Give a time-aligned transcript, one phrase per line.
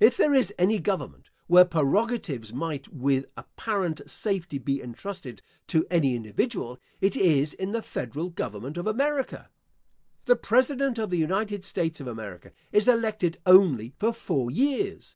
[0.00, 6.14] If there is any government where prerogatives might with apparent safety be entrusted to any
[6.14, 9.48] individual, it is in the federal government of America.
[10.26, 15.14] The president of the United States of America is elected only for four years.